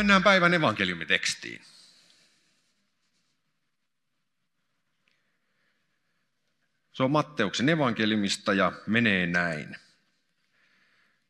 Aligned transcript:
Mennään 0.00 0.22
päivän 0.22 0.54
evankeliumitekstiin. 0.54 1.62
Se 6.92 7.02
on 7.02 7.10
Matteuksen 7.10 7.68
evankeliumista 7.68 8.52
ja 8.52 8.72
menee 8.86 9.26
näin. 9.26 9.76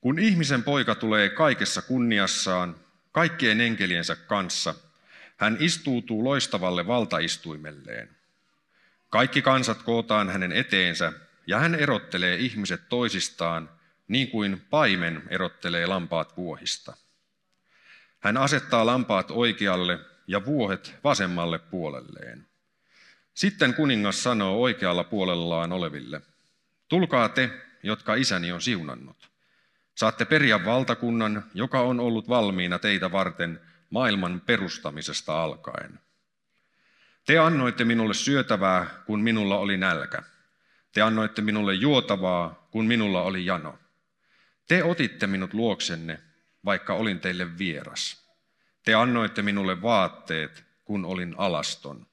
Kun 0.00 0.18
ihmisen 0.18 0.62
poika 0.62 0.94
tulee 0.94 1.28
kaikessa 1.28 1.82
kunniassaan, 1.82 2.76
kaikkien 3.12 3.60
enkeliensä 3.60 4.16
kanssa, 4.16 4.74
hän 5.36 5.56
istuutuu 5.60 6.24
loistavalle 6.24 6.86
valtaistuimelleen. 6.86 8.16
Kaikki 9.08 9.42
kansat 9.42 9.82
kootaan 9.82 10.28
hänen 10.28 10.52
eteensä, 10.52 11.12
ja 11.46 11.58
hän 11.58 11.74
erottelee 11.74 12.36
ihmiset 12.36 12.88
toisistaan, 12.88 13.70
niin 14.08 14.30
kuin 14.30 14.66
paimen 14.70 15.22
erottelee 15.28 15.86
lampaat 15.86 16.36
vuohista. 16.36 16.96
Hän 18.20 18.36
asettaa 18.36 18.86
lampaat 18.86 19.30
oikealle 19.30 19.98
ja 20.26 20.44
vuohet 20.44 20.94
vasemmalle 21.04 21.58
puolelleen. 21.58 22.46
Sitten 23.34 23.74
kuningas 23.74 24.22
sanoo 24.22 24.60
oikealla 24.62 25.04
puolellaan 25.04 25.72
oleville, 25.72 26.20
tulkaa 26.88 27.28
te, 27.28 27.50
jotka 27.82 28.14
isäni 28.14 28.52
on 28.52 28.60
siunannut. 28.60 29.30
Saatte 29.94 30.24
periä 30.24 30.64
valtakunnan, 30.64 31.44
joka 31.54 31.80
on 31.80 32.00
ollut 32.00 32.28
valmiina 32.28 32.78
teitä 32.78 33.12
varten 33.12 33.60
maailman 33.90 34.42
perustamisesta 34.46 35.42
alkaen. 35.42 36.00
Te 37.26 37.38
annoitte 37.38 37.84
minulle 37.84 38.14
syötävää, 38.14 38.86
kun 39.06 39.20
minulla 39.20 39.58
oli 39.58 39.76
nälkä. 39.76 40.22
Te 40.92 41.02
annoitte 41.02 41.42
minulle 41.42 41.74
juotavaa, 41.74 42.68
kun 42.70 42.86
minulla 42.86 43.22
oli 43.22 43.46
jano. 43.46 43.78
Te 44.68 44.84
otitte 44.84 45.26
minut 45.26 45.54
luoksenne, 45.54 46.20
vaikka 46.64 46.94
olin 46.94 47.20
teille 47.20 47.58
vieras. 47.58 48.19
Te 48.82 48.94
annoitte 48.94 49.42
minulle 49.42 49.82
vaatteet, 49.82 50.64
kun 50.84 51.04
olin 51.04 51.34
alaston. 51.38 52.06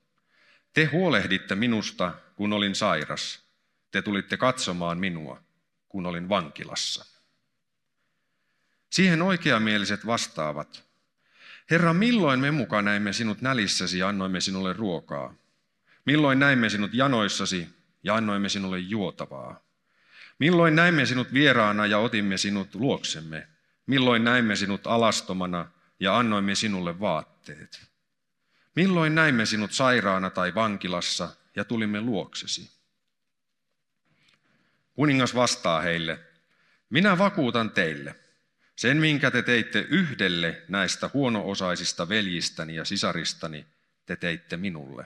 Te 0.74 0.86
huolehditte 0.86 1.56
minusta, 1.56 2.14
kun 2.36 2.54
olin 2.54 2.76
sairas. 2.76 3.44
Te 3.92 4.02
tulitte 4.02 4.38
katsomaan 4.38 4.98
minua, 4.98 5.42
kun 5.90 6.06
olin 6.06 6.30
vankilassa. 6.30 7.06
Siihen 8.90 9.22
oikeamieliset 9.22 10.06
vastaavat, 10.06 10.88
Herra, 11.72 11.94
milloin 11.94 12.40
me 12.40 12.52
mukaan 12.52 12.86
näimme 12.86 13.14
sinut 13.14 13.42
nälissäsi 13.42 14.00
ja 14.00 14.08
annoimme 14.08 14.42
sinulle 14.42 14.74
ruokaa? 14.74 15.34
Milloin 16.06 16.40
näimme 16.40 16.70
sinut 16.70 16.94
janoissasi 16.94 17.68
ja 18.04 18.16
annoimme 18.16 18.50
sinulle 18.50 18.80
juotavaa? 18.80 19.60
Milloin 20.40 20.76
näimme 20.76 21.06
sinut 21.06 21.34
vieraana 21.34 21.86
ja 21.86 21.98
otimme 21.98 22.38
sinut 22.38 22.76
luoksemme? 22.76 23.48
Milloin 23.86 24.24
näimme 24.24 24.56
sinut 24.56 24.88
alastomana 24.88 25.72
ja 26.00 26.18
annoimme 26.18 26.56
sinulle 26.56 27.00
vaatteet? 27.00 27.88
Milloin 28.76 29.16
näimme 29.16 29.46
sinut 29.46 29.72
sairaana 29.72 30.30
tai 30.30 30.56
vankilassa 30.56 31.30
ja 31.56 31.66
tulimme 31.66 32.02
luoksesi? 32.02 32.72
Kuningas 34.94 35.36
vastaa 35.36 35.82
heille, 35.82 36.20
minä 36.90 37.18
vakuutan 37.18 37.72
teille, 37.72 38.16
sen 38.76 38.98
minkä 38.98 39.32
te 39.32 39.44
teitte 39.44 39.80
yhdelle 39.90 40.62
näistä 40.68 41.10
huono-osaisista 41.14 42.10
veljistäni 42.10 42.76
ja 42.76 42.86
sisaristani, 42.86 43.66
te 44.06 44.16
teitte 44.16 44.58
minulle. 44.58 45.06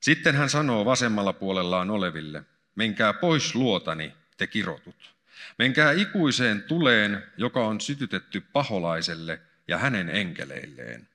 Sitten 0.00 0.34
hän 0.34 0.50
sanoo 0.50 0.84
vasemmalla 0.84 1.32
puolellaan 1.32 1.90
oleville, 1.90 2.42
menkää 2.74 3.12
pois 3.12 3.54
luotani, 3.54 4.14
te 4.36 4.46
kirotut. 4.46 5.14
Menkää 5.58 5.92
ikuiseen 5.92 6.62
tuleen, 6.62 7.22
joka 7.36 7.66
on 7.66 7.80
sytytetty 7.80 8.40
paholaiselle 8.40 9.40
ja 9.68 9.78
hänen 9.78 10.10
enkeleilleen. 10.10 11.08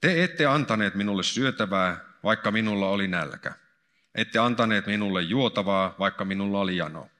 Te 0.00 0.24
ette 0.24 0.46
antaneet 0.46 0.94
minulle 0.94 1.22
syötävää, 1.22 2.00
vaikka 2.24 2.50
minulla 2.50 2.88
oli 2.88 3.08
nälkä. 3.08 3.52
Ette 4.14 4.38
antaneet 4.38 4.86
minulle 4.86 5.22
juotavaa, 5.22 5.94
vaikka 5.98 6.24
minulla 6.24 6.60
oli 6.60 6.76
jano. 6.76 7.10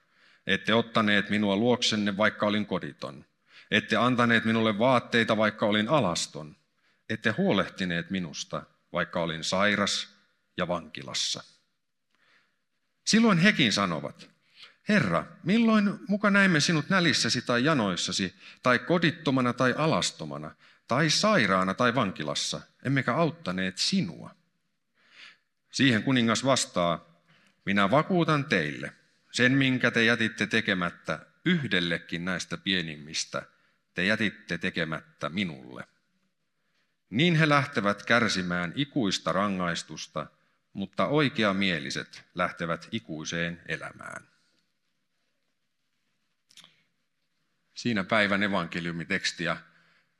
Ette 0.47 0.75
ottaneet 0.75 1.31
minua 1.31 1.56
luoksenne, 1.56 2.16
vaikka 2.16 2.47
olin 2.47 2.66
koditon. 2.66 3.25
Ette 3.71 3.97
antaneet 3.97 4.44
minulle 4.44 4.78
vaatteita, 4.78 5.37
vaikka 5.37 5.66
olin 5.66 5.88
alaston. 5.88 6.56
Ette 7.09 7.31
huolehtineet 7.31 8.10
minusta, 8.10 8.62
vaikka 8.93 9.21
olin 9.21 9.44
sairas 9.44 10.09
ja 10.56 10.69
vankilassa. 10.69 11.43
Silloin 13.06 13.38
hekin 13.38 13.72
sanovat, 13.72 14.31
Herra, 14.88 15.25
milloin 15.43 16.00
muka 16.09 16.31
näimme 16.31 16.60
sinut 16.60 16.88
nälissäsi 16.88 17.43
tai 17.43 17.65
janoissasi, 17.65 18.34
tai 18.62 18.78
kodittomana 18.78 19.53
tai 19.53 19.75
alastomana, 19.76 20.54
tai 20.88 21.10
sairaana 21.10 21.75
tai 21.75 21.94
vankilassa, 21.94 22.60
emmekä 22.84 23.15
auttaneet 23.15 23.78
sinua? 23.78 24.34
Siihen 25.71 26.03
kuningas 26.03 26.44
vastaa, 26.44 27.22
minä 27.65 27.91
vakuutan 27.91 28.44
teille, 28.44 28.93
sen 29.32 29.53
minkä 29.53 29.91
te 29.91 30.04
jätitte 30.04 30.47
tekemättä 30.47 31.27
yhdellekin 31.44 32.25
näistä 32.25 32.56
pienimmistä, 32.56 33.43
te 33.94 34.04
jätitte 34.04 34.59
tekemättä 34.59 35.28
minulle. 35.28 35.84
Niin 37.10 37.37
he 37.37 37.48
lähtevät 37.48 38.03
kärsimään 38.03 38.72
ikuista 38.77 39.32
rangaistusta, 39.32 40.27
mutta 40.72 41.06
oikeamieliset 41.06 42.25
lähtevät 42.34 42.88
ikuiseen 42.93 43.62
elämään. 43.66 44.38
Siinä 47.78 48.05
päivän 48.05 48.43
evankeliumiteksti 48.43 49.44
ja 49.44 49.56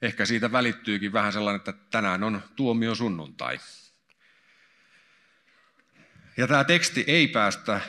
ehkä 0.03 0.25
siitä 0.25 0.53
välittyykin 0.53 1.13
vähän 1.13 1.33
sellainen, 1.33 1.59
että 1.59 1.73
tänään 1.91 2.25
on 2.25 2.43
tuomio 2.57 2.95
sunnuntai. 2.95 3.61
Ja 6.37 6.47
tämä 6.47 6.65
teksti 6.65 7.05
ei 7.07 7.29
päästä 7.29 7.81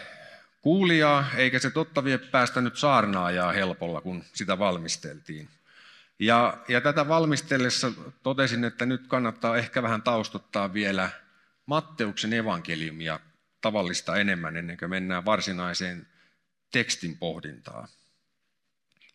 kuulijaa, 0.62 1.26
eikä 1.36 1.60
se 1.60 1.70
totta 1.70 2.04
vie 2.04 2.18
päästänyt 2.18 2.78
saarnaajaa 2.78 3.52
helpolla, 3.52 4.02
kun 4.02 4.24
sitä 4.34 4.60
valmisteltiin. 4.60 5.50
Ja, 6.20 6.58
ja 6.68 6.82
tätä 6.82 7.08
valmistellessa 7.08 7.92
totesin, 8.24 8.64
että 8.64 8.86
nyt 8.86 9.08
kannattaa 9.08 9.58
ehkä 9.58 9.84
vähän 9.84 10.02
taustottaa 10.02 10.74
vielä 10.74 11.10
Matteuksen 11.66 12.34
evankeliumia 12.34 13.20
tavallista 13.62 14.16
enemmän, 14.16 14.58
ennen 14.58 14.78
kuin 14.78 14.90
mennään 14.90 15.26
varsinaiseen 15.26 16.08
tekstin 16.72 17.18
pohdintaan. 17.18 17.88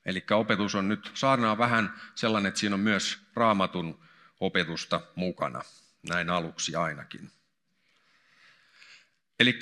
Eli 0.06 0.24
opetus 0.30 0.74
on 0.74 0.88
nyt, 0.88 1.10
saarnaa 1.14 1.58
vähän 1.58 2.00
sellainen, 2.14 2.48
että 2.48 2.60
siinä 2.60 2.74
on 2.74 2.80
myös 2.80 3.18
raamatun 3.34 4.04
opetusta 4.40 5.00
mukana, 5.14 5.62
näin 6.08 6.30
aluksi 6.30 6.76
ainakin. 6.76 7.30
Eli 9.40 9.58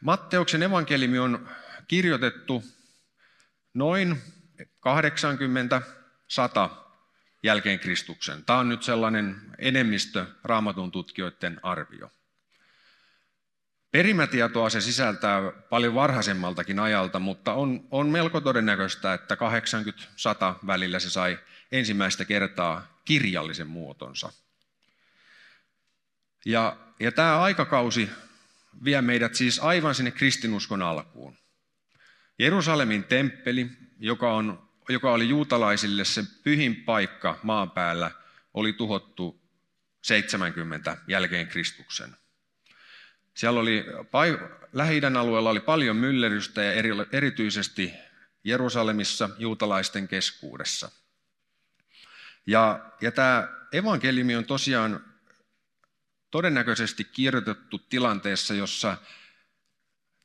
Matteuksen 0.00 0.62
evankeliumi 0.62 1.18
on 1.18 1.48
kirjoitettu 1.88 2.64
noin 3.74 4.22
80 4.80 5.82
100 6.28 6.70
jälkeen 7.42 7.78
Kristuksen. 7.78 8.44
Tämä 8.44 8.58
on 8.58 8.68
nyt 8.68 8.82
sellainen 8.82 9.40
enemmistö 9.58 10.26
raamatun 10.44 10.92
tutkijoiden 10.92 11.60
arvio. 11.62 12.10
Perimätietoa 13.90 14.70
se 14.70 14.80
sisältää 14.80 15.52
paljon 15.52 15.94
varhaisemmaltakin 15.94 16.78
ajalta, 16.78 17.18
mutta 17.18 17.54
on, 17.54 17.88
on 17.90 18.08
melko 18.08 18.40
todennäköistä, 18.40 19.14
että 19.14 19.34
80-100 19.34 20.66
välillä 20.66 20.98
se 20.98 21.10
sai 21.10 21.38
ensimmäistä 21.72 22.24
kertaa 22.24 23.00
kirjallisen 23.04 23.66
muotonsa. 23.66 24.32
Ja, 26.44 26.76
ja 27.00 27.12
tämä 27.12 27.40
aikakausi 27.40 28.10
vie 28.84 29.02
meidät 29.02 29.34
siis 29.34 29.58
aivan 29.58 29.94
sinne 29.94 30.10
kristinuskon 30.10 30.82
alkuun. 30.82 31.36
Jerusalemin 32.38 33.04
temppeli, 33.04 33.70
joka, 33.98 34.34
on, 34.34 34.68
joka 34.88 35.12
oli 35.12 35.28
juutalaisille 35.28 36.04
se 36.04 36.24
pyhin 36.44 36.76
paikka 36.76 37.38
maan 37.42 37.70
päällä, 37.70 38.10
oli 38.54 38.72
tuhottu 38.72 39.40
70 40.02 40.96
jälkeen 41.08 41.46
Kristuksen. 41.46 42.19
Siellä 43.40 43.60
oli, 43.60 43.84
lähi 44.72 45.00
alueella 45.18 45.50
oli 45.50 45.60
paljon 45.60 45.96
myllerrystä 45.96 46.62
ja 46.62 46.72
erityisesti 47.12 47.92
Jerusalemissa 48.44 49.30
juutalaisten 49.38 50.08
keskuudessa. 50.08 50.90
Ja, 52.46 52.90
ja 53.00 53.12
tämä 53.12 53.48
evankeliumi 53.72 54.36
on 54.36 54.44
tosiaan 54.44 55.04
todennäköisesti 56.30 57.04
kirjoitettu 57.04 57.78
tilanteessa, 57.78 58.54
jossa 58.54 58.96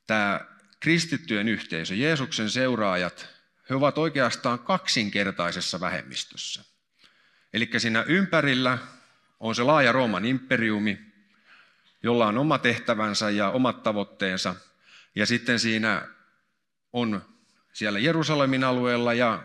tämä 0.08 0.40
kristittyjen 0.80 1.50
yhteisö, 1.50 1.96
Jeesuksen 1.96 2.50
seuraajat, 2.50 3.30
he 3.70 3.76
ovat 3.76 3.98
oikeastaan 3.98 4.60
kaksinkertaisessa 4.60 5.80
vähemmistössä. 5.80 6.64
Eli 7.54 7.70
siinä 7.78 8.04
ympärillä 8.04 8.78
on 9.40 9.56
se 9.56 9.64
laaja 9.64 9.92
Rooman 9.92 10.26
imperiumi, 10.26 11.15
jolla 12.06 12.28
on 12.28 12.38
oma 12.38 12.58
tehtävänsä 12.58 13.30
ja 13.30 13.50
omat 13.50 13.84
tavoitteensa. 13.84 14.56
Ja 15.16 15.26
sitten 15.26 15.60
siinä 15.60 16.08
on 16.94 17.22
siellä 17.74 18.00
Jerusalemin 18.00 18.64
alueella 18.64 19.14
ja 19.14 19.44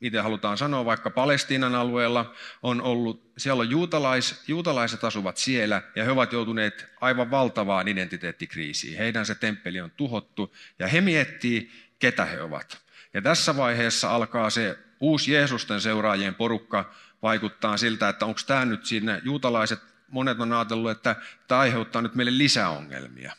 miten 0.00 0.22
halutaan 0.22 0.58
sanoa, 0.58 0.84
vaikka 0.84 1.10
Palestiinan 1.10 1.74
alueella 1.74 2.34
on 2.62 2.82
ollut, 2.82 3.32
siellä 3.38 3.60
on 3.60 3.70
juutalais, 3.70 4.42
juutalaiset 4.48 5.04
asuvat 5.04 5.36
siellä 5.36 5.82
ja 5.96 6.04
he 6.04 6.10
ovat 6.10 6.32
joutuneet 6.32 6.86
aivan 7.00 7.30
valtavaan 7.30 7.88
identiteettikriisiin. 7.88 8.98
Heidän 8.98 9.26
se 9.26 9.34
temppeli 9.34 9.80
on 9.80 9.90
tuhottu 9.90 10.54
ja 10.78 10.88
he 10.88 11.00
miettii, 11.00 11.72
ketä 11.98 12.24
he 12.24 12.42
ovat. 12.42 12.78
Ja 13.14 13.22
tässä 13.22 13.56
vaiheessa 13.56 14.14
alkaa 14.14 14.50
se 14.50 14.78
uusi 15.00 15.32
Jeesusten 15.32 15.80
seuraajien 15.80 16.34
porukka 16.34 16.94
vaikuttaa 17.22 17.76
siltä, 17.76 18.08
että 18.08 18.26
onko 18.26 18.40
tämä 18.46 18.64
nyt 18.64 18.86
siinä, 18.86 19.20
juutalaiset, 19.24 19.93
monet 20.08 20.40
on 20.40 20.52
ajatellut, 20.52 20.90
että 20.90 21.16
tämä 21.48 21.60
aiheuttaa 21.60 22.02
nyt 22.02 22.14
meille 22.14 22.38
lisäongelmia. 22.38 23.36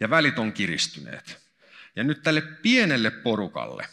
Ja 0.00 0.10
välit 0.10 0.38
on 0.38 0.52
kiristyneet. 0.52 1.42
Ja 1.96 2.04
nyt 2.04 2.22
tälle 2.22 2.40
pienelle 2.40 3.10
porukalle 3.10 3.86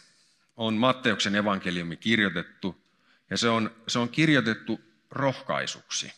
on 0.56 0.74
Matteuksen 0.74 1.34
evankeliumi 1.34 1.96
kirjoitettu, 1.96 2.84
ja 3.30 3.38
se 3.38 3.48
on, 3.48 3.70
se 3.88 3.98
on 3.98 4.08
kirjoitettu 4.08 4.80
rohkaisuksi. 5.10 6.12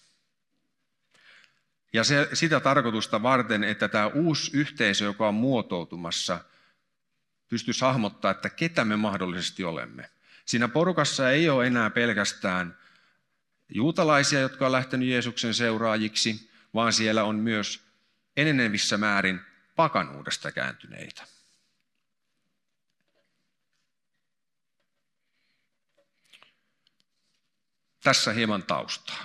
Ja 1.92 2.04
se, 2.04 2.28
sitä 2.32 2.60
tarkoitusta 2.60 3.22
varten, 3.22 3.64
että 3.64 3.88
tämä 3.88 4.06
uusi 4.06 4.50
yhteisö, 4.56 5.04
joka 5.04 5.28
on 5.28 5.34
muotoutumassa, 5.34 6.40
pystyisi 7.48 7.80
hahmottaa, 7.80 8.30
että 8.30 8.50
ketä 8.50 8.84
me 8.84 8.96
mahdollisesti 8.96 9.64
olemme. 9.64 10.10
Siinä 10.44 10.68
porukassa 10.68 11.30
ei 11.30 11.50
ole 11.50 11.66
enää 11.66 11.90
pelkästään 11.90 12.78
juutalaisia, 13.74 14.40
jotka 14.40 14.66
on 14.66 14.72
lähtenyt 14.72 15.08
Jeesuksen 15.08 15.54
seuraajiksi, 15.54 16.50
vaan 16.74 16.92
siellä 16.92 17.24
on 17.24 17.36
myös 17.36 17.80
enenevissä 18.36 18.98
määrin 18.98 19.40
pakanuudesta 19.76 20.52
kääntyneitä. 20.52 21.26
Tässä 28.02 28.32
hieman 28.32 28.62
taustaa. 28.62 29.24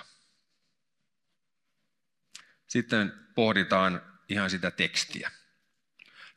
Sitten 2.66 3.12
pohditaan 3.34 4.02
ihan 4.28 4.50
sitä 4.50 4.70
tekstiä. 4.70 5.30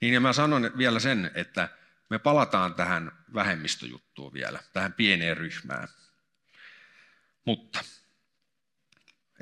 Niin 0.01 0.13
ja 0.13 0.19
mä 0.19 0.33
sanon 0.33 0.71
vielä 0.77 0.99
sen, 0.99 1.31
että 1.33 1.69
me 2.09 2.19
palataan 2.19 2.75
tähän 2.75 3.11
vähemmistöjuttuun 3.33 4.33
vielä, 4.33 4.59
tähän 4.73 4.93
pieneen 4.93 5.37
ryhmään. 5.37 5.87
Mutta 7.45 7.83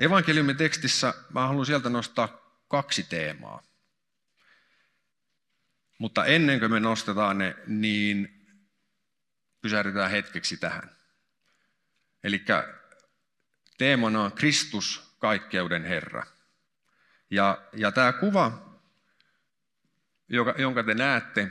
evankeliumin 0.00 0.56
tekstissä 0.56 1.14
mä 1.34 1.46
haluan 1.46 1.66
sieltä 1.66 1.88
nostaa 1.88 2.28
kaksi 2.68 3.02
teemaa. 3.02 3.62
Mutta 5.98 6.24
ennen 6.24 6.58
kuin 6.58 6.70
me 6.70 6.80
nostetaan 6.80 7.38
ne, 7.38 7.56
niin 7.66 8.46
pysähdytään 9.60 10.10
hetkeksi 10.10 10.56
tähän. 10.56 10.96
Eli 12.24 12.44
teemana 13.78 14.22
on 14.22 14.32
Kristus, 14.32 15.14
kaikkeuden 15.18 15.84
Herra. 15.84 16.26
Ja, 17.30 17.62
ja 17.72 17.92
tämä 17.92 18.12
kuva, 18.12 18.76
joka, 20.28 20.54
jonka 20.58 20.82
te 20.82 20.94
näette, 20.94 21.50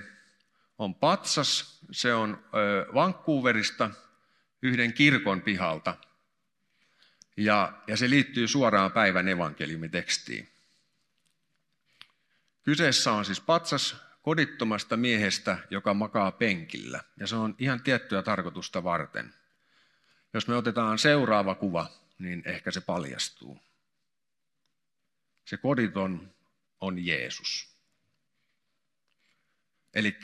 on 0.77 0.95
patsas. 0.95 1.79
Se 1.91 2.13
on 2.13 2.43
ö, 2.53 2.93
Vancouverista 2.93 3.91
yhden 4.61 4.93
kirkon 4.93 5.41
pihalta. 5.41 5.97
Ja, 7.39 7.73
ja 7.87 7.97
se 7.97 8.09
liittyy 8.09 8.47
suoraan 8.47 8.91
päivän 8.91 9.27
evankeliumitekstiin. 9.27 10.49
Kyseessä 12.63 13.11
on 13.11 13.25
siis 13.25 13.41
patsas 13.41 13.95
kodittomasta 14.21 14.97
miehestä, 14.97 15.57
joka 15.69 15.93
makaa 15.93 16.31
penkillä. 16.31 17.03
Ja 17.17 17.27
se 17.27 17.35
on 17.35 17.55
ihan 17.59 17.83
tiettyä 17.83 18.21
tarkoitusta 18.21 18.83
varten. 18.83 19.33
Jos 20.33 20.47
me 20.47 20.55
otetaan 20.55 20.99
seuraava 20.99 21.55
kuva, 21.55 21.89
niin 22.19 22.41
ehkä 22.45 22.71
se 22.71 22.81
paljastuu. 22.81 23.61
Se 25.45 25.57
koditon 25.57 26.33
on 26.81 27.05
Jeesus. 27.05 27.69
Eli 29.93 30.19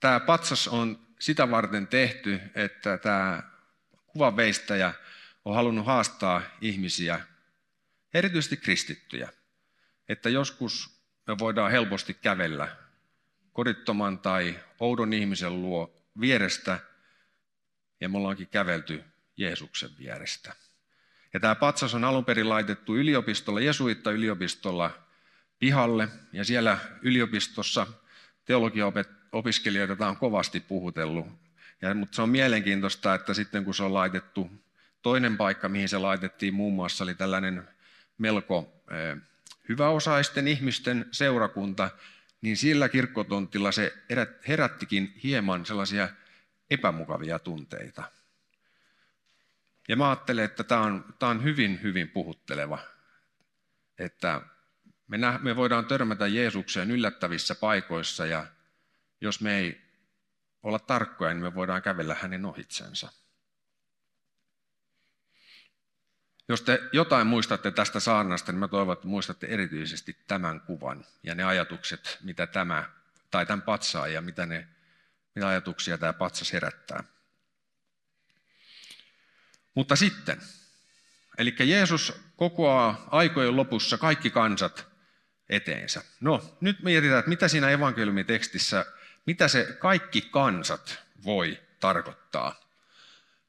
tämä 0.00 0.20
patsas 0.20 0.68
on 0.68 1.06
sitä 1.18 1.50
varten 1.50 1.86
tehty, 1.86 2.40
että 2.54 2.98
tämä 2.98 3.42
kuvanveistäjä 4.06 4.94
on 5.44 5.54
halunnut 5.54 5.86
haastaa 5.86 6.42
ihmisiä, 6.60 7.20
erityisesti 8.14 8.56
kristittyjä, 8.56 9.32
että 10.08 10.28
joskus 10.28 11.00
me 11.26 11.38
voidaan 11.38 11.70
helposti 11.70 12.14
kävellä 12.14 12.76
kodittoman 13.52 14.18
tai 14.18 14.60
oudon 14.80 15.12
ihmisen 15.12 15.62
luo 15.62 16.04
vierestä, 16.20 16.80
ja 18.00 18.08
me 18.08 18.18
ollaankin 18.18 18.48
kävelty 18.48 19.04
Jeesuksen 19.36 19.90
vierestä. 19.98 20.54
Ja 21.34 21.40
tämä 21.40 21.54
patsas 21.54 21.94
on 21.94 22.04
alun 22.04 22.24
perin 22.24 22.48
laitettu 22.48 22.96
yliopistolla, 22.96 23.60
Jesuitta-yliopistolla 23.60 24.90
pihalle, 25.58 26.08
ja 26.32 26.44
siellä 26.44 26.78
yliopistossa 27.02 27.86
teologiaopiskelijoita 28.44 30.08
on 30.08 30.16
kovasti 30.16 30.60
puhutellut. 30.60 31.26
Ja, 31.82 31.94
mutta 31.94 32.16
se 32.16 32.22
on 32.22 32.28
mielenkiintoista, 32.28 33.14
että 33.14 33.34
sitten 33.34 33.64
kun 33.64 33.74
se 33.74 33.82
on 33.82 33.94
laitettu, 33.94 34.50
toinen 35.04 35.36
paikka, 35.36 35.68
mihin 35.68 35.88
se 35.88 35.98
laitettiin 35.98 36.54
muun 36.54 36.74
muassa, 36.74 37.04
oli 37.04 37.14
tällainen 37.14 37.68
melko 38.18 38.84
eh, 38.90 39.22
hyväosaisten 39.68 40.48
ihmisten 40.48 41.06
seurakunta, 41.12 41.90
niin 42.40 42.56
sillä 42.56 42.88
kirkkotontilla 42.88 43.72
se 43.72 43.92
herättikin 44.48 45.14
hieman 45.22 45.66
sellaisia 45.66 46.08
epämukavia 46.70 47.38
tunteita. 47.38 48.02
Ja 49.88 49.96
mä 49.96 50.08
ajattelen, 50.08 50.44
että 50.44 50.64
tämä 50.64 50.80
on, 50.80 51.14
tämä 51.18 51.30
on 51.30 51.44
hyvin, 51.44 51.82
hyvin 51.82 52.08
puhutteleva, 52.08 52.78
että 53.98 54.40
me, 55.08 55.18
nä, 55.18 55.38
me 55.42 55.56
voidaan 55.56 55.86
törmätä 55.86 56.26
Jeesukseen 56.26 56.90
yllättävissä 56.90 57.54
paikoissa 57.54 58.26
ja 58.26 58.46
jos 59.20 59.40
me 59.40 59.58
ei 59.58 59.80
olla 60.62 60.78
tarkkoja, 60.78 61.34
niin 61.34 61.42
me 61.42 61.54
voidaan 61.54 61.82
kävellä 61.82 62.16
hänen 62.20 62.44
ohitsensa. 62.44 63.23
Jos 66.48 66.62
te 66.62 66.80
jotain 66.92 67.26
muistatte 67.26 67.70
tästä 67.70 68.00
saarnasta, 68.00 68.52
niin 68.52 68.58
mä 68.58 68.68
toivon, 68.68 68.92
että 68.92 69.06
muistatte 69.06 69.46
erityisesti 69.46 70.16
tämän 70.26 70.60
kuvan 70.60 71.04
ja 71.22 71.34
ne 71.34 71.44
ajatukset, 71.44 72.18
mitä 72.22 72.46
tämä, 72.46 72.84
tai 73.30 73.46
tämän 73.46 73.62
patsaa 73.62 74.08
ja 74.08 74.20
mitä, 74.20 74.46
ne, 74.46 74.68
mitä 75.34 75.48
ajatuksia 75.48 75.98
tämä 75.98 76.12
patsas 76.12 76.52
herättää. 76.52 77.04
Mutta 79.74 79.96
sitten, 79.96 80.40
eli 81.38 81.54
Jeesus 81.58 82.12
kokoaa 82.36 83.08
aikojen 83.10 83.56
lopussa 83.56 83.98
kaikki 83.98 84.30
kansat 84.30 84.86
eteensä. 85.48 86.02
No, 86.20 86.56
nyt 86.60 86.82
mietitään, 86.82 87.18
että 87.18 87.28
mitä 87.28 87.48
siinä 87.48 87.70
evankeliumitekstissä, 87.70 88.86
mitä 89.26 89.48
se 89.48 89.76
kaikki 89.78 90.20
kansat 90.20 90.98
voi 91.24 91.60
tarkoittaa. 91.80 92.63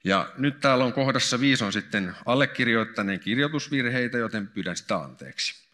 Ja 0.06 0.30
nyt 0.38 0.60
täällä 0.60 0.86
on 0.86 0.94
kohdassa 0.94 1.40
viisi 1.40 1.64
on 1.64 1.74
sitten 1.74 2.16
allekirjoittaneen 2.26 3.20
kirjoitusvirheitä, 3.20 4.18
joten 4.18 4.48
pyydän 4.48 4.78
sitä 4.78 4.98
anteeksi. 4.98 5.66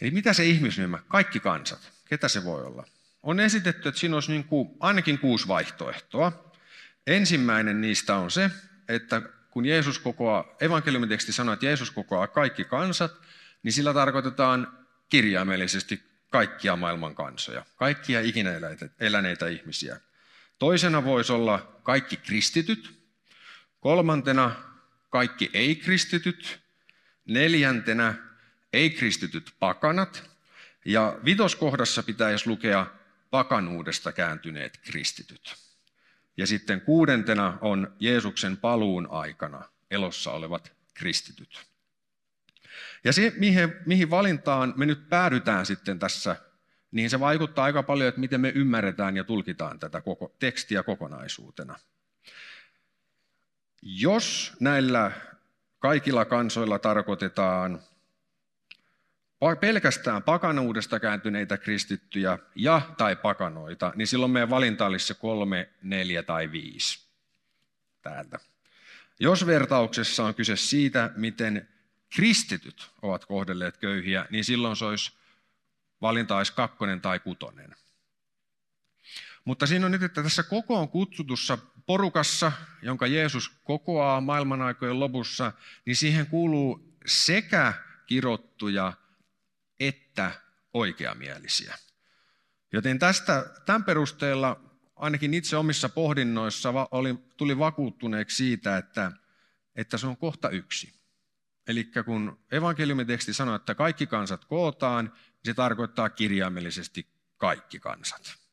Eli 0.00 0.10
mitä 0.10 0.32
se 0.32 0.44
ihmisryhmä, 0.44 0.98
kaikki 1.08 1.40
kansat, 1.40 1.92
ketä 2.08 2.28
se 2.28 2.44
voi 2.44 2.64
olla? 2.64 2.84
On 3.22 3.40
esitetty, 3.40 3.88
että 3.88 4.00
siinä 4.00 4.16
olisi 4.16 4.32
niin 4.32 4.44
kuin 4.44 4.68
ainakin 4.80 5.18
kuusi 5.18 5.48
vaihtoehtoa. 5.48 6.52
Ensimmäinen 7.06 7.80
niistä 7.80 8.16
on 8.16 8.30
se, 8.30 8.50
että 8.88 9.22
kun 9.50 9.66
Jeesus 9.66 9.98
kokoaa, 9.98 10.56
evankeliumiteksti 10.60 11.32
sanoo, 11.32 11.52
että 11.52 11.66
Jeesus 11.66 11.90
kokoaa 11.90 12.26
kaikki 12.26 12.64
kansat, 12.64 13.12
niin 13.62 13.72
sillä 13.72 13.94
tarkoitetaan 13.94 14.78
kirjaimellisesti 15.08 16.02
kaikkia 16.30 16.76
maailman 16.76 17.14
kansoja, 17.14 17.64
kaikkia 17.76 18.20
ikinä 18.20 18.50
eläneitä 19.00 19.48
ihmisiä. 19.48 20.00
Toisena 20.58 21.04
voisi 21.04 21.32
olla 21.32 21.80
kaikki 21.82 22.16
kristityt, 22.16 22.95
kolmantena 23.86 24.52
kaikki 25.10 25.50
ei-kristityt, 25.52 26.60
neljäntenä 27.24 28.14
ei-kristityt 28.72 29.54
pakanat, 29.58 30.30
ja 30.84 31.18
vitoskohdassa 31.24 32.02
pitäisi 32.02 32.48
lukea 32.48 32.86
pakanuudesta 33.30 34.12
kääntyneet 34.12 34.78
kristityt. 34.78 35.54
Ja 36.36 36.46
sitten 36.46 36.80
kuudentena 36.80 37.58
on 37.60 37.96
Jeesuksen 38.00 38.56
paluun 38.56 39.08
aikana 39.10 39.64
elossa 39.90 40.30
olevat 40.30 40.72
kristityt. 40.94 41.66
Ja 43.04 43.12
se, 43.12 43.32
mihin, 43.36 43.72
mihin 43.86 44.10
valintaan 44.10 44.74
me 44.76 44.86
nyt 44.86 45.08
päädytään 45.08 45.66
sitten 45.66 45.98
tässä, 45.98 46.36
niin 46.90 47.10
se 47.10 47.20
vaikuttaa 47.20 47.64
aika 47.64 47.82
paljon, 47.82 48.08
että 48.08 48.20
miten 48.20 48.40
me 48.40 48.52
ymmärretään 48.54 49.16
ja 49.16 49.24
tulkitaan 49.24 49.78
tätä 49.78 50.00
koko 50.00 50.36
tekstiä 50.38 50.82
kokonaisuutena. 50.82 51.78
Jos 53.88 54.52
näillä 54.60 55.12
kaikilla 55.78 56.24
kansoilla 56.24 56.78
tarkoitetaan 56.78 57.82
pelkästään 59.60 60.22
pakanuudesta 60.22 61.00
kääntyneitä 61.00 61.58
kristittyjä 61.58 62.38
ja 62.54 62.82
tai 62.98 63.16
pakanoita, 63.16 63.92
niin 63.94 64.06
silloin 64.06 64.32
meidän 64.32 64.50
valinta 64.50 64.86
olisi 64.86 65.06
se 65.06 65.14
kolme, 65.14 65.68
neljä 65.82 66.22
tai 66.22 66.52
viisi 66.52 67.06
täältä. 68.02 68.38
Jos 69.20 69.46
vertauksessa 69.46 70.24
on 70.24 70.34
kyse 70.34 70.56
siitä, 70.56 71.10
miten 71.16 71.68
kristityt 72.14 72.90
ovat 73.02 73.24
kohdelleet 73.24 73.76
köyhiä, 73.76 74.26
niin 74.30 74.44
silloin 74.44 74.76
se 74.76 74.84
olisi 74.84 75.12
valinta 76.02 76.36
olisi 76.36 76.52
kakkonen 76.52 77.00
tai 77.00 77.18
kutonen. 77.18 77.76
Mutta 79.44 79.66
siinä 79.66 79.86
on 79.86 79.92
nyt, 79.92 80.02
että 80.02 80.22
tässä 80.22 80.42
kokoon 80.42 80.88
kutsutussa 80.88 81.58
porukassa, 81.86 82.52
jonka 82.82 83.06
Jeesus 83.06 83.48
kokoaa 83.64 84.20
maailman 84.20 84.62
aikojen 84.62 85.00
lopussa, 85.00 85.52
niin 85.84 85.96
siihen 85.96 86.26
kuuluu 86.26 86.96
sekä 87.06 87.72
kirottuja 88.06 88.92
että 89.80 90.30
oikeamielisiä. 90.74 91.74
Joten 92.72 92.98
tästä, 92.98 93.46
tämän 93.66 93.84
perusteella 93.84 94.60
ainakin 94.96 95.34
itse 95.34 95.56
omissa 95.56 95.88
pohdinnoissa 95.88 96.72
oli, 96.90 97.14
tuli 97.36 97.58
vakuuttuneeksi 97.58 98.36
siitä, 98.36 98.76
että, 98.76 99.12
että 99.76 99.98
se 99.98 100.06
on 100.06 100.16
kohta 100.16 100.50
yksi. 100.50 100.94
Eli 101.66 101.90
kun 102.04 102.38
evankeliumiteksti 102.52 103.32
sanoo, 103.32 103.54
että 103.54 103.74
kaikki 103.74 104.06
kansat 104.06 104.44
kootaan, 104.44 105.04
niin 105.04 105.40
se 105.44 105.54
tarkoittaa 105.54 106.08
kirjaimellisesti 106.08 107.06
kaikki 107.36 107.78
kansat. 107.78 108.45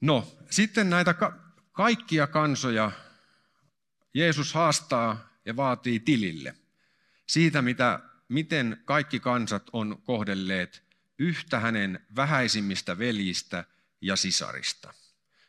No, 0.00 0.38
sitten 0.50 0.90
näitä 0.90 1.14
ka- 1.14 1.40
kaikkia 1.72 2.26
kansoja 2.26 2.92
Jeesus 4.14 4.54
haastaa 4.54 5.28
ja 5.44 5.56
vaatii 5.56 6.00
tilille 6.00 6.54
siitä, 7.30 7.62
mitä, 7.62 8.00
miten 8.28 8.82
kaikki 8.84 9.20
kansat 9.20 9.62
on 9.72 10.02
kohdelleet 10.04 10.82
yhtä 11.18 11.60
hänen 11.60 12.06
vähäisimmistä 12.16 12.98
veljistä 12.98 13.64
ja 14.00 14.16
sisarista. 14.16 14.94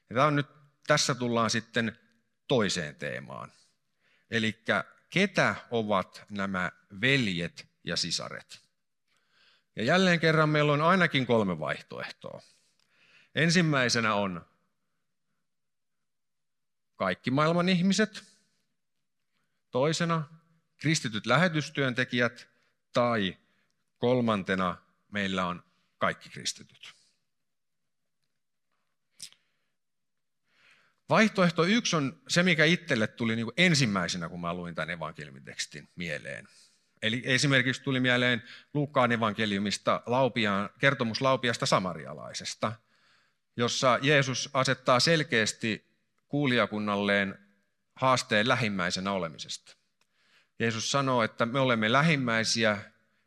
Ja 0.09 0.15
tämä 0.15 0.27
on 0.27 0.35
nyt, 0.35 0.47
tässä 0.87 1.15
tullaan 1.15 1.49
sitten 1.49 1.99
toiseen 2.47 2.95
teemaan. 2.95 3.51
Eli 4.31 4.63
ketä 5.09 5.55
ovat 5.71 6.23
nämä 6.29 6.71
veljet 7.01 7.67
ja 7.83 7.97
sisaret? 7.97 8.59
Ja 9.75 9.83
jälleen 9.83 10.19
kerran 10.19 10.49
meillä 10.49 10.73
on 10.73 10.81
ainakin 10.81 11.25
kolme 11.25 11.59
vaihtoehtoa. 11.59 12.41
Ensimmäisenä 13.35 14.13
on 14.15 14.45
kaikki 16.95 17.31
maailman 17.31 17.69
ihmiset. 17.69 18.23
Toisena 19.71 20.23
kristityt 20.77 21.25
lähetystyöntekijät 21.25 22.47
tai 22.93 23.37
kolmantena 23.97 24.77
meillä 25.11 25.45
on 25.45 25.63
kaikki 25.97 26.29
kristityt. 26.29 26.93
Vaihtoehto 31.09 31.63
yksi 31.63 31.95
on 31.95 32.21
se, 32.27 32.43
mikä 32.43 32.65
itselle 32.65 33.07
tuli 33.07 33.35
niin 33.35 33.45
kuin 33.45 33.53
ensimmäisenä, 33.57 34.29
kun 34.29 34.41
mä 34.41 34.53
luin 34.53 34.75
tämän 34.75 34.89
evankeliumitekstin 34.89 35.89
mieleen. 35.95 36.47
Eli 37.01 37.21
esimerkiksi 37.25 37.83
tuli 37.83 37.99
mieleen 37.99 38.43
Luukkaan 38.73 39.11
evankeliumista 39.11 40.03
laupiaan, 40.05 40.69
kertomus 40.79 41.21
laupiasta 41.21 41.65
samarialaisesta, 41.65 42.73
jossa 43.57 43.99
Jeesus 44.01 44.49
asettaa 44.53 44.99
selkeästi 44.99 45.91
kuulijakunnalleen 46.27 47.39
haasteen 47.95 48.47
lähimmäisenä 48.47 49.11
olemisesta. 49.11 49.75
Jeesus 50.59 50.91
sanoo, 50.91 51.23
että 51.23 51.45
me 51.45 51.59
olemme 51.59 51.91
lähimmäisiä 51.91 52.77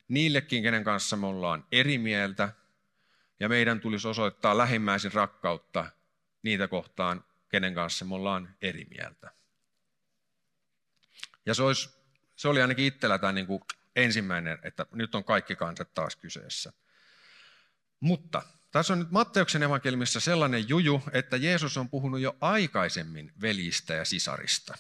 niillekin, 0.09 0.63
kenen 0.63 0.85
kanssa 0.85 1.17
me 1.17 1.27
ollaan 1.27 1.67
eri 1.73 1.99
mieltä, 1.99 2.53
ja 3.41 3.49
meidän 3.49 3.81
tulisi 3.81 4.09
osoittaa 4.09 4.59
lähimmäisin 4.59 5.13
rakkautta 5.13 5.91
niitä 6.43 6.69
kohtaan, 6.69 7.25
kenen 7.49 7.75
kanssa 7.75 8.05
me 8.05 8.15
ollaan 8.15 8.57
eri 8.63 8.85
mieltä. 8.85 9.31
Ja 11.47 11.55
se, 11.55 11.63
olisi, 11.63 11.89
se 12.37 12.49
oli 12.49 12.63
ainakin 12.63 12.85
itsellä 12.85 13.19
tämä 13.19 13.33
niin 13.33 13.47
kuin 13.47 13.63
ensimmäinen, 13.97 14.59
että 14.63 14.87
nyt 14.93 15.15
on 15.15 15.25
kaikki 15.25 15.57
kansat 15.57 15.95
taas 15.95 16.17
kyseessä. 16.17 16.73
Mutta 18.01 18.43
tässä 18.75 18.93
on 18.93 18.99
nyt 18.99 19.11
Matteuksen 19.11 19.63
evankeliumissa 19.63 20.21
sellainen 20.21 20.69
juju, 20.69 21.03
että 21.13 21.37
Jeesus 21.37 21.77
on 21.77 21.89
puhunut 21.89 22.21
jo 22.21 22.37
aikaisemmin 22.41 23.33
veljistä 23.41 23.95
ja 23.95 24.05
sisarista. 24.05 24.75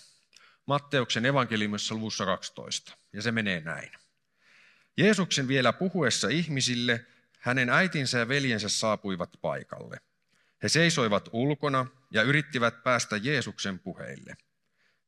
Matteuksen 0.66 1.26
evankeliumissa 1.26 1.94
luvussa 1.94 2.24
12, 2.24 2.96
ja 3.12 3.22
se 3.22 3.32
menee 3.32 3.60
näin. 3.60 3.90
Jeesuksen 4.96 5.48
vielä 5.48 5.72
puhuessa 5.72 6.28
ihmisille, 6.28 7.06
hänen 7.40 7.70
äitinsä 7.70 8.18
ja 8.18 8.28
veljensä 8.28 8.68
saapuivat 8.68 9.30
paikalle. 9.40 10.00
He 10.62 10.68
seisoivat 10.68 11.28
ulkona 11.32 11.86
ja 12.10 12.22
yrittivät 12.22 12.82
päästä 12.82 13.16
Jeesuksen 13.16 13.78
puheille. 13.78 14.36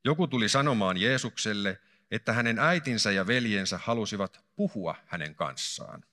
Joku 0.05 0.27
tuli 0.27 0.49
sanomaan 0.49 0.97
Jeesukselle, 0.97 1.81
että 2.11 2.33
hänen 2.33 2.59
äitinsä 2.59 3.13
ja 3.13 3.27
veljensä 3.27 3.79
halusivat 3.79 4.45
puhua 4.57 4.95
hänen 5.07 5.35
kanssaan. 5.35 6.05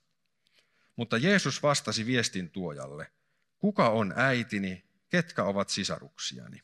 Mutta 0.96 1.18
Jeesus 1.18 1.62
vastasi 1.62 2.06
viestin 2.06 2.50
tuojalle, 2.50 3.12
kuka 3.58 3.88
on 3.88 4.12
äitini, 4.16 4.84
ketkä 5.08 5.44
ovat 5.44 5.68
sisaruksiani? 5.68 6.62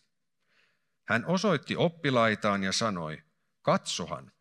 Hän 1.05 1.25
osoitti 1.25 1.77
oppilaitaan 1.77 2.63
ja 2.63 2.73
sanoi, 2.73 3.23
katsohan, 3.63 4.33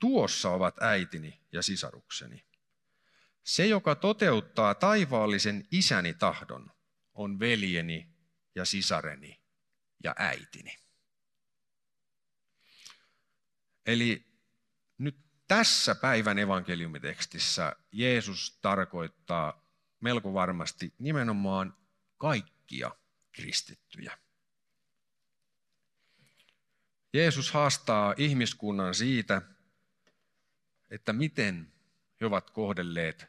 tuossa 0.00 0.50
ovat 0.50 0.82
äitini 0.82 1.40
ja 1.52 1.62
sisarukseni. 1.62 2.44
Se, 3.44 3.66
joka 3.66 3.94
toteuttaa 3.94 4.74
taivaallisen 4.74 5.68
isäni 5.70 6.14
tahdon, 6.14 6.70
on 7.14 7.40
veljeni 7.40 8.14
ja 8.54 8.64
sisareni 8.64 9.40
ja 10.04 10.14
äitini. 10.18 10.76
Eli 13.86 14.26
nyt 14.98 15.27
tässä 15.48 15.94
päivän 15.94 16.38
evankeliumitekstissä 16.38 17.76
Jeesus 17.92 18.58
tarkoittaa 18.62 19.68
melko 20.00 20.34
varmasti 20.34 20.94
nimenomaan 20.98 21.76
kaikkia 22.18 22.90
kristittyjä. 23.32 24.18
Jeesus 27.12 27.52
haastaa 27.52 28.14
ihmiskunnan 28.16 28.94
siitä, 28.94 29.42
että 30.90 31.12
miten 31.12 31.72
he 32.20 32.26
ovat 32.26 32.50
kohdelleet 32.50 33.26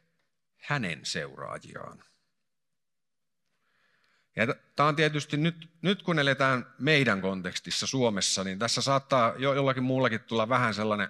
hänen 0.58 1.06
seuraajiaan. 1.06 2.04
Ja 4.36 4.48
tämä 4.76 4.90
on 4.90 4.96
tietysti 4.96 5.38
nyt, 5.38 5.70
nyt 5.82 6.04
kun 6.04 6.20
eletään 6.20 6.66
meidän 6.80 7.22
kontekstissa 7.22 7.88
Suomessa, 7.88 8.44
niin 8.44 8.60
tässä 8.60 8.82
saattaa 8.82 9.34
jo 9.38 9.54
jollakin 9.54 9.84
muullakin 9.84 10.20
tulla 10.20 10.50
vähän 10.50 10.74
sellainen, 10.74 11.10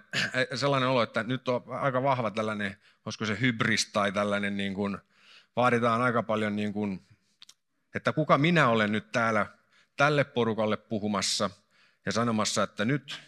sellainen 0.54 0.88
olo, 0.88 1.02
että 1.02 1.22
nyt 1.22 1.48
on 1.48 1.64
aika 1.68 2.02
vahva 2.02 2.30
tällainen, 2.30 2.76
olisiko 3.04 3.26
se 3.26 3.40
hybris 3.40 3.86
tai 3.86 4.12
tällainen, 4.12 4.56
niin 4.56 4.74
kuin, 4.74 4.98
vaaditaan 5.56 6.02
aika 6.02 6.22
paljon, 6.22 6.56
niin 6.56 6.72
kuin, 6.72 7.06
että 7.94 8.12
kuka 8.12 8.38
minä 8.38 8.68
olen 8.68 8.92
nyt 8.92 9.12
täällä 9.12 9.46
tälle 9.96 10.24
porukalle 10.24 10.76
puhumassa 10.76 11.50
ja 12.06 12.12
sanomassa, 12.12 12.62
että 12.62 12.84
nyt 12.84 13.20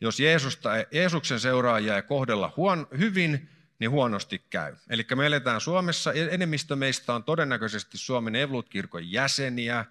jos 0.00 0.20
Jeesusta, 0.20 0.70
Jeesuksen 0.90 1.40
seuraajia 1.40 1.96
ei 1.96 2.02
kohdella 2.02 2.52
huon, 2.56 2.88
hyvin, 2.98 3.48
niin 3.78 3.90
huonosti 3.90 4.38
käy. 4.38 4.76
Eli 4.90 5.06
me 5.14 5.26
eletään 5.26 5.60
Suomessa, 5.60 6.12
enemmistö 6.12 6.76
meistä 6.76 7.14
on 7.14 7.24
todennäköisesti 7.24 7.98
Suomen 7.98 8.36
Evolut-kirkon 8.36 9.10
jäseniä, 9.10 9.84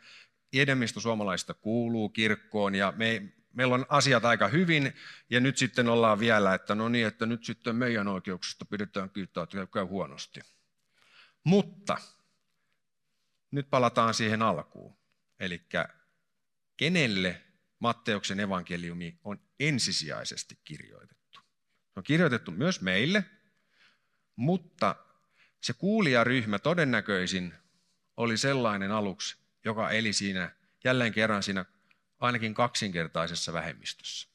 enemmistö 0.53 0.99
suomalaista 0.99 1.53
kuuluu 1.53 2.09
kirkkoon 2.09 2.75
ja 2.75 2.93
me, 2.97 3.23
meillä 3.53 3.75
on 3.75 3.85
asiat 3.89 4.25
aika 4.25 4.47
hyvin 4.47 4.93
ja 5.29 5.39
nyt 5.39 5.57
sitten 5.57 5.87
ollaan 5.87 6.19
vielä, 6.19 6.53
että 6.53 6.75
no 6.75 6.89
niin, 6.89 7.07
että 7.07 7.25
nyt 7.25 7.43
sitten 7.43 7.75
meidän 7.75 8.07
oikeuksista 8.07 8.65
pidetään 8.65 9.09
kiittää, 9.09 9.43
että 9.43 9.67
käy 9.73 9.83
huonosti. 9.83 10.39
Mutta 11.43 11.97
nyt 13.51 13.69
palataan 13.69 14.13
siihen 14.13 14.41
alkuun. 14.41 14.97
Eli 15.39 15.61
kenelle 16.77 17.41
Matteuksen 17.79 18.39
evankeliumi 18.39 19.19
on 19.23 19.39
ensisijaisesti 19.59 20.59
kirjoitettu? 20.63 21.39
Se 21.93 21.99
on 21.99 22.03
kirjoitettu 22.03 22.51
myös 22.51 22.81
meille, 22.81 23.25
mutta 24.35 24.95
se 25.61 25.73
kuulijaryhmä 25.73 26.59
todennäköisin 26.59 27.53
oli 28.17 28.37
sellainen 28.37 28.91
aluksi, 28.91 29.37
joka 29.65 29.89
eli 29.89 30.13
siinä 30.13 30.51
jälleen 30.83 31.13
kerran 31.13 31.43
siinä 31.43 31.65
ainakin 32.19 32.53
kaksinkertaisessa 32.53 33.53
vähemmistössä. 33.53 34.29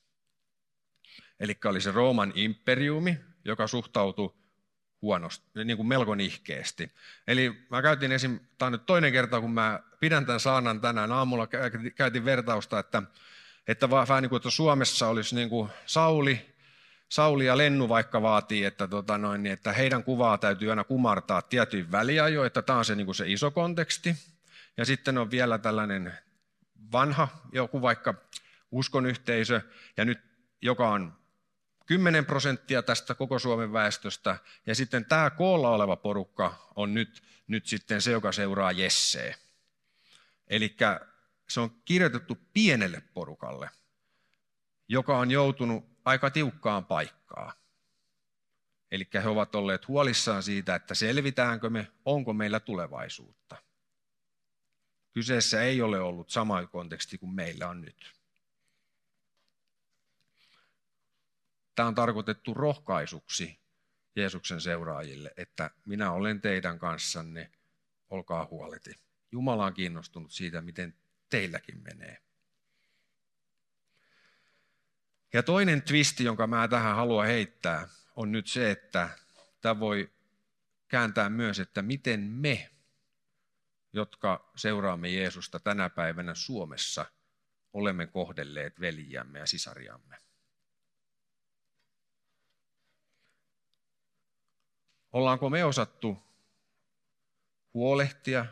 Eli 1.40 1.58
oli 1.64 1.80
se 1.80 1.90
Rooman 1.90 2.32
imperiumi, 2.34 3.18
joka 3.44 3.66
suhtautui 3.66 4.34
huonosti, 5.02 5.64
niin 5.64 5.76
kuin 5.76 5.86
melko 5.86 6.14
nihkeesti. 6.14 6.92
Eli 7.26 7.66
mä 7.70 7.82
käytin 7.82 8.12
esim. 8.12 8.40
tämä 8.58 8.66
on 8.66 8.72
nyt 8.72 8.86
toinen 8.86 9.12
kerta, 9.12 9.40
kun 9.40 9.50
mä 9.50 9.80
pidän 10.00 10.26
tämän 10.26 10.40
saanan 10.40 10.80
tänään 10.80 11.12
aamulla, 11.12 11.48
käytin 11.94 12.24
vertausta, 12.24 12.78
että, 12.78 13.02
että 13.66 13.90
vähän 13.90 14.22
niin 14.22 14.30
kuin, 14.30 14.36
että 14.36 14.50
Suomessa 14.50 15.08
olisi 15.08 15.34
niin 15.34 15.48
kuin 15.48 15.70
Sauli, 15.86 16.49
Sauli 17.10 17.46
ja 17.46 17.58
Lennu 17.58 17.88
vaikka 17.88 18.22
vaatii, 18.22 18.64
että, 18.64 18.88
tota 18.88 19.18
noin, 19.18 19.42
niin 19.42 19.52
että 19.52 19.72
heidän 19.72 20.04
kuvaa 20.04 20.38
täytyy 20.38 20.70
aina 20.70 20.84
kumartaa 20.84 21.42
tietyin 21.42 21.92
väliajoin, 21.92 22.46
että 22.46 22.62
tämä 22.62 22.78
on 22.78 22.84
se, 22.84 22.94
niin 22.94 23.14
se 23.14 23.24
iso 23.26 23.50
konteksti. 23.50 24.16
Ja 24.76 24.84
sitten 24.84 25.18
on 25.18 25.30
vielä 25.30 25.58
tällainen 25.58 26.14
vanha, 26.92 27.28
joku 27.52 27.82
vaikka 27.82 28.14
uskonyhteisö, 28.70 29.60
ja 29.96 30.04
nyt, 30.04 30.20
joka 30.62 30.88
on 30.88 31.12
10 31.86 32.26
prosenttia 32.26 32.82
tästä 32.82 33.14
koko 33.14 33.38
Suomen 33.38 33.72
väestöstä, 33.72 34.38
ja 34.66 34.74
sitten 34.74 35.04
tämä 35.04 35.30
koolla 35.30 35.70
oleva 35.70 35.96
porukka 35.96 36.72
on 36.76 36.94
nyt, 36.94 37.22
nyt 37.46 37.66
sitten 37.66 38.02
se, 38.02 38.10
joka 38.10 38.32
seuraa 38.32 38.72
Jesseä. 38.72 39.34
Eli 40.48 40.76
se 41.48 41.60
on 41.60 41.70
kirjoitettu 41.84 42.38
pienelle 42.52 43.02
porukalle, 43.14 43.70
joka 44.88 45.18
on 45.18 45.30
joutunut 45.30 45.89
aika 46.04 46.30
tiukkaan 46.30 46.84
paikkaan. 46.84 47.52
Eli 48.90 49.08
he 49.14 49.28
ovat 49.28 49.54
olleet 49.54 49.88
huolissaan 49.88 50.42
siitä, 50.42 50.74
että 50.74 50.94
selvitäänkö 50.94 51.70
me, 51.70 51.92
onko 52.04 52.32
meillä 52.32 52.60
tulevaisuutta. 52.60 53.56
Kyseessä 55.12 55.62
ei 55.62 55.82
ole 55.82 56.00
ollut 56.00 56.30
sama 56.30 56.66
konteksti 56.66 57.18
kuin 57.18 57.34
meillä 57.34 57.68
on 57.68 57.80
nyt. 57.80 58.12
Tämä 61.74 61.88
on 61.88 61.94
tarkoitettu 61.94 62.54
rohkaisuksi 62.54 63.60
Jeesuksen 64.16 64.60
seuraajille, 64.60 65.32
että 65.36 65.70
minä 65.84 66.12
olen 66.12 66.40
teidän 66.40 66.78
kanssanne, 66.78 67.50
olkaa 68.10 68.48
huoleti. 68.50 69.00
Jumala 69.32 69.66
on 69.66 69.74
kiinnostunut 69.74 70.32
siitä, 70.32 70.60
miten 70.60 70.94
teilläkin 71.30 71.82
menee. 71.82 72.22
Ja 75.32 75.42
toinen 75.42 75.82
twisti, 75.82 76.24
jonka 76.24 76.46
mä 76.46 76.68
tähän 76.68 76.96
haluan 76.96 77.26
heittää, 77.26 77.88
on 78.16 78.32
nyt 78.32 78.46
se, 78.46 78.70
että 78.70 79.08
tämä 79.60 79.80
voi 79.80 80.10
kääntää 80.88 81.30
myös, 81.30 81.58
että 81.58 81.82
miten 81.82 82.20
me, 82.20 82.70
jotka 83.92 84.50
seuraamme 84.56 85.08
Jeesusta 85.08 85.60
tänä 85.60 85.90
päivänä 85.90 86.34
Suomessa, 86.34 87.06
olemme 87.72 88.06
kohdelleet 88.06 88.80
veljiämme 88.80 89.38
ja 89.38 89.46
sisariamme. 89.46 90.16
Ollaanko 95.12 95.50
me 95.50 95.64
osattu 95.64 96.22
huolehtia 97.74 98.46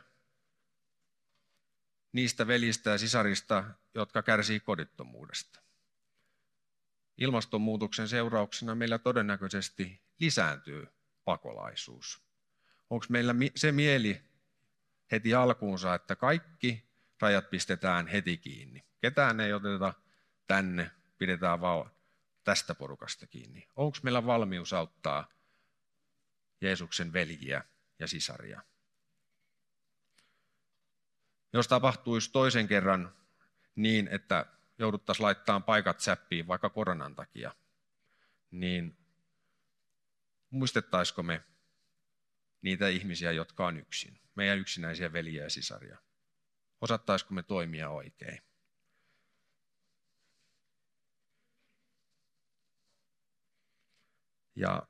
niistä 2.13 2.47
veljistä 2.47 2.91
ja 2.91 2.99
sisarista, 2.99 3.65
jotka 3.95 4.23
kärsii 4.23 4.61
kodittomuudesta? 4.61 5.68
Ilmastonmuutoksen 7.19 8.09
seurauksena 8.09 8.75
meillä 8.75 8.99
todennäköisesti 8.99 10.01
lisääntyy 10.19 10.87
pakolaisuus. 11.25 12.23
Onko 12.91 13.07
meillä 13.09 13.35
se 13.57 13.73
mieli 13.73 14.23
heti 15.13 15.35
alkuunsa, 15.35 15.95
että 15.95 16.17
kaikki 16.17 16.89
rajat 17.21 17.51
pistetään 17.51 18.07
heti 18.07 18.37
kiinni? 18.37 18.85
Ketään 19.01 19.41
ei 19.41 19.53
oteta 19.53 19.95
tänne, 20.47 20.91
pidetään 21.19 21.61
vaan 21.61 21.91
tästä 22.45 22.75
porukasta 22.75 23.27
kiinni. 23.27 23.69
Onko 23.77 23.99
meillä 24.03 24.27
valmius 24.27 24.73
auttaa 24.73 25.29
Jeesuksen 26.61 27.13
veljiä 27.13 27.65
ja 27.99 28.07
sisaria. 28.07 28.63
Jos 31.53 31.69
tapahtuisi 31.69 32.33
toisen 32.33 32.69
kerran 32.69 33.15
niin, 33.77 34.09
että 34.09 34.47
jouduttaisiin 34.79 35.25
laittamaan 35.25 35.63
paikat 35.63 36.01
säppiin 36.01 36.47
vaikka 36.47 36.71
koronan 36.71 37.15
takia, 37.15 37.55
niin 38.51 38.99
muistettaisiko 40.51 41.23
me 41.23 41.43
niitä 42.63 42.89
ihmisiä, 42.89 43.33
jotka 43.33 43.67
on 43.67 43.77
yksin, 43.77 44.21
meidän 44.35 44.59
yksinäisiä 44.59 45.13
veljiä 45.13 45.43
ja 45.43 45.51
sisaria? 45.51 45.99
Osattaisiko 46.81 47.35
me 47.35 47.43
toimia 47.43 47.91
oikein? 47.91 48.39
Ja 54.57 54.83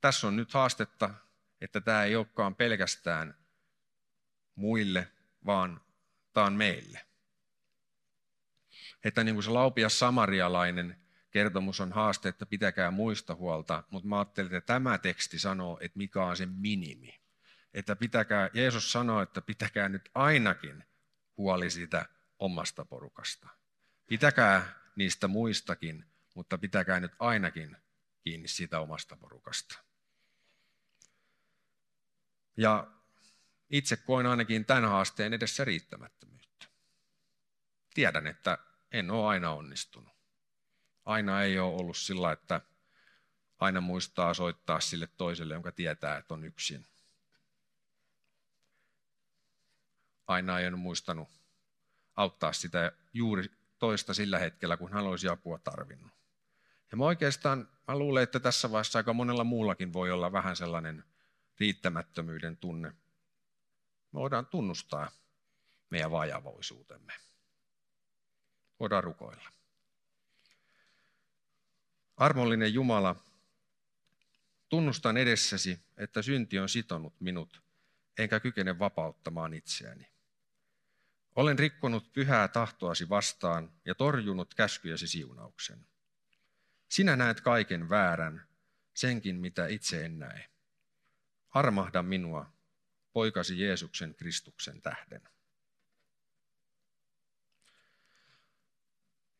tässä 0.00 0.26
on 0.26 0.36
nyt 0.36 0.54
haastetta, 0.54 1.14
että 1.60 1.80
tämä 1.80 2.04
ei 2.04 2.16
olekaan 2.16 2.54
pelkästään 2.54 3.34
muille, 4.54 5.12
vaan 5.46 5.80
tämä 6.32 6.46
on 6.46 6.52
meille. 6.52 7.11
Että 9.04 9.24
niin 9.24 9.34
kuin 9.34 9.44
se 9.44 9.50
laupias 9.50 9.98
samarialainen 9.98 11.02
kertomus 11.30 11.80
on 11.80 11.92
haaste, 11.92 12.28
että 12.28 12.46
pitäkää 12.46 12.90
muista 12.90 13.34
huolta, 13.34 13.82
mutta 13.90 14.08
mä 14.08 14.18
ajattelin, 14.18 14.54
että 14.54 14.74
tämä 14.74 14.98
teksti 14.98 15.38
sanoo, 15.38 15.78
että 15.80 15.98
mikä 15.98 16.24
on 16.24 16.36
se 16.36 16.46
minimi. 16.46 17.20
Että 17.74 17.96
pitäkää, 17.96 18.50
Jeesus 18.54 18.92
sanoo, 18.92 19.22
että 19.22 19.40
pitäkää 19.40 19.88
nyt 19.88 20.10
ainakin 20.14 20.84
huoli 21.36 21.70
siitä 21.70 22.06
omasta 22.38 22.84
porukasta. 22.84 23.48
Pitäkää 24.06 24.80
niistä 24.96 25.28
muistakin, 25.28 26.04
mutta 26.34 26.58
pitäkää 26.58 27.00
nyt 27.00 27.12
ainakin 27.18 27.76
kiinni 28.24 28.48
siitä 28.48 28.80
omasta 28.80 29.16
porukasta. 29.16 29.78
Ja 32.56 32.86
itse 33.70 33.96
koen 33.96 34.26
ainakin 34.26 34.64
tämän 34.64 34.84
haasteen 34.84 35.32
edessä 35.32 35.64
riittämättömyyttä. 35.64 36.66
Tiedän, 37.94 38.26
että 38.26 38.58
en 38.92 39.10
ole 39.10 39.26
aina 39.28 39.50
onnistunut. 39.50 40.12
Aina 41.04 41.42
ei 41.42 41.58
ole 41.58 41.74
ollut 41.74 41.96
sillä, 41.96 42.32
että 42.32 42.60
aina 43.58 43.80
muistaa 43.80 44.34
soittaa 44.34 44.80
sille 44.80 45.06
toiselle, 45.06 45.54
jonka 45.54 45.72
tietää, 45.72 46.16
että 46.16 46.34
on 46.34 46.44
yksin. 46.44 46.86
Aina 50.26 50.58
ei 50.58 50.68
ole 50.68 50.76
muistanut 50.76 51.28
auttaa 52.16 52.52
sitä 52.52 52.92
juuri 53.12 53.50
toista 53.78 54.14
sillä 54.14 54.38
hetkellä, 54.38 54.76
kun 54.76 54.92
hän 54.92 55.04
olisi 55.04 55.28
apua 55.28 55.58
tarvinnut. 55.58 56.12
Ja 56.90 56.96
mä 56.96 57.04
oikeastaan 57.04 57.68
mä 57.88 57.98
luulen, 57.98 58.22
että 58.22 58.40
tässä 58.40 58.70
vaiheessa 58.70 58.98
aika 58.98 59.12
monella 59.12 59.44
muullakin 59.44 59.92
voi 59.92 60.10
olla 60.10 60.32
vähän 60.32 60.56
sellainen 60.56 61.04
riittämättömyyden 61.60 62.56
tunne. 62.56 62.88
Me 64.12 64.20
voidaan 64.20 64.46
tunnustaa 64.46 65.10
meidän 65.90 66.10
vajavoisuutemme. 66.10 67.12
Voidaan 68.82 69.04
rukoilla. 69.04 69.52
Armollinen 72.16 72.74
Jumala, 72.74 73.16
tunnustan 74.68 75.16
edessäsi, 75.16 75.80
että 75.96 76.22
synti 76.22 76.58
on 76.58 76.68
sitonut 76.68 77.20
minut, 77.20 77.62
enkä 78.18 78.40
kykene 78.40 78.78
vapauttamaan 78.78 79.54
itseäni. 79.54 80.08
Olen 81.36 81.58
rikkonut 81.58 82.12
pyhää 82.12 82.48
tahtoasi 82.48 83.08
vastaan 83.08 83.72
ja 83.84 83.94
torjunut 83.94 84.54
käskyjäsi 84.54 85.08
siunauksen. 85.08 85.86
Sinä 86.88 87.16
näet 87.16 87.40
kaiken 87.40 87.88
väärän, 87.88 88.46
senkin 88.94 89.36
mitä 89.36 89.66
itse 89.66 90.04
en 90.04 90.18
näe. 90.18 90.48
Armahda 91.50 92.02
minua, 92.02 92.52
poikasi 93.12 93.60
Jeesuksen 93.60 94.14
Kristuksen 94.14 94.82
tähden. 94.82 95.32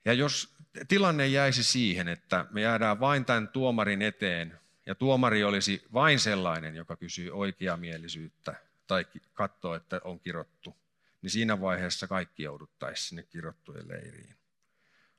Ja 0.05 0.13
jos 0.13 0.55
tilanne 0.89 1.27
jäisi 1.27 1.65
siihen, 1.65 2.09
että 2.09 2.47
me 2.51 2.61
jäädään 2.61 3.01
vain 3.01 3.25
tämän 3.25 3.49
tuomarin 3.49 4.03
eteen, 4.03 4.61
ja 4.87 4.95
tuomari 4.95 5.45
olisi 5.45 5.85
vain 5.93 6.21
sellainen, 6.21 6.75
joka 6.75 6.97
kysyy 6.97 7.31
oikeamielisyyttä 7.31 8.55
tai 8.87 9.07
katsoo, 9.33 9.75
että 9.75 10.01
on 10.05 10.21
kirottu, 10.21 10.77
niin 11.23 11.31
siinä 11.31 11.61
vaiheessa 11.61 12.07
kaikki 12.07 12.43
jouduttaisiin 12.43 13.09
sinne 13.09 13.23
kirottujen 13.23 13.89
leiriin. 13.89 14.37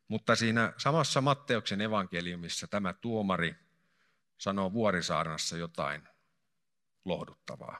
Mutta 0.07 0.35
siinä 0.35 0.73
samassa 0.77 1.21
Matteuksen 1.21 1.81
evankeliumissa 1.81 2.67
tämä 2.67 2.93
tuomari 2.93 3.55
sanoo 4.37 4.73
Vuorisaarnassa 4.73 5.57
jotain 5.57 6.07
lohduttavaa. 7.05 7.79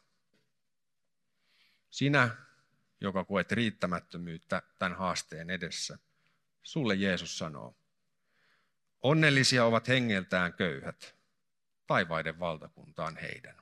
Sinä, 1.89 2.29
joka 3.01 3.23
koet 3.23 3.51
riittämättömyyttä 3.51 4.61
tämän 4.79 4.97
haasteen 4.97 5.49
edessä, 5.49 5.97
sulle 6.63 6.95
Jeesus 6.95 7.37
sanoo, 7.37 7.75
onnellisia 9.01 9.65
ovat 9.65 9.87
hengeltään 9.87 10.53
köyhät, 10.53 11.15
taivaiden 11.87 12.39
valtakuntaan 12.39 13.17
heidän. 13.17 13.57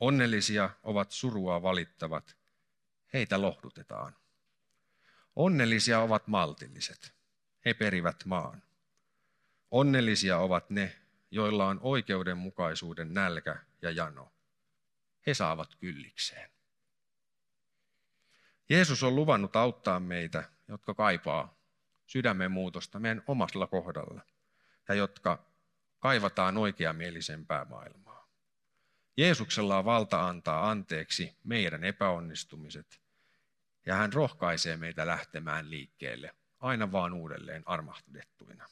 Onnellisia 0.00 0.70
ovat 0.82 1.10
surua 1.10 1.62
valittavat, 1.62 2.36
heitä 3.12 3.42
lohdutetaan. 3.42 4.16
Onnellisia 5.36 6.00
ovat 6.00 6.28
maltilliset, 6.28 7.14
he 7.64 7.74
perivät 7.74 8.24
maan. 8.24 8.62
Onnellisia 9.70 10.38
ovat 10.38 10.70
ne, 10.70 10.96
joilla 11.30 11.66
on 11.66 11.78
oikeudenmukaisuuden 11.82 13.14
nälkä 13.14 13.56
ja 13.82 13.90
jano. 13.90 14.32
He 15.26 15.34
saavat 15.34 15.74
kyllikseen. 15.74 16.50
Jeesus 18.68 19.02
on 19.02 19.16
luvannut 19.16 19.56
auttaa 19.56 20.00
meitä, 20.00 20.50
jotka 20.68 20.94
kaipaa 20.94 21.56
sydämen 22.06 22.52
muutosta 22.52 22.98
meidän 22.98 23.22
omalla 23.26 23.66
kohdalla 23.66 24.22
ja 24.88 24.94
jotka 24.94 25.44
kaivataan 25.98 26.56
oikeamielisempää 26.56 27.64
maailmaa. 27.64 28.28
Jeesuksella 29.16 29.78
on 29.78 29.84
valta 29.84 30.28
antaa 30.28 30.70
anteeksi 30.70 31.36
meidän 31.44 31.84
epäonnistumiset 31.84 33.00
ja 33.86 33.94
hän 33.94 34.12
rohkaisee 34.12 34.76
meitä 34.76 35.06
lähtemään 35.06 35.70
liikkeelle 35.70 36.34
aina 36.60 36.92
vaan 36.92 37.12
uudelleen 37.12 37.62
armahdettuina. 37.66 38.66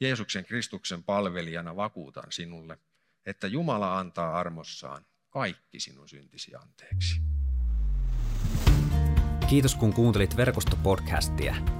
Jeesuksen 0.00 0.44
Kristuksen 0.44 1.02
palvelijana 1.02 1.76
vakuutan 1.76 2.32
sinulle, 2.32 2.78
että 3.26 3.46
Jumala 3.46 3.98
antaa 3.98 4.38
armossaan 4.38 5.06
kaikki 5.30 5.80
sinun 5.80 6.08
syntisi 6.08 6.54
anteeksi. 6.54 7.20
Kiitos 9.48 9.74
kun 9.74 9.92
kuuntelit 9.92 10.36
verkostopodcastia. 10.36 11.79